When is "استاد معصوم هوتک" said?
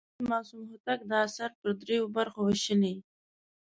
0.09-0.99